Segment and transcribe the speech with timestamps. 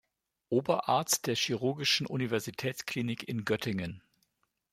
[0.49, 4.01] Oberarzt der Chirurgischen Universitätsklinik in Göttingen.